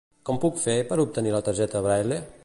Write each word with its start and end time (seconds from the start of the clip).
Com 0.27 0.37
puc 0.45 0.55
fer 0.61 0.77
per 0.93 0.97
obtenir 1.03 1.33
la 1.35 1.41
targeta 1.49 1.83
Braille? 1.89 2.19